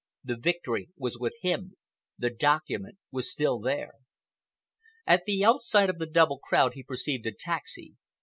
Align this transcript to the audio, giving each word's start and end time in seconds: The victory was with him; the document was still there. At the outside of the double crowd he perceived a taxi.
The 0.23 0.35
victory 0.35 0.89
was 0.97 1.19
with 1.19 1.35
him; 1.43 1.75
the 2.17 2.31
document 2.31 2.97
was 3.11 3.31
still 3.31 3.59
there. 3.59 3.93
At 5.05 5.25
the 5.27 5.45
outside 5.45 5.91
of 5.91 5.99
the 5.99 6.07
double 6.07 6.39
crowd 6.39 6.73
he 6.73 6.81
perceived 6.81 7.27
a 7.27 7.31
taxi. 7.31 7.93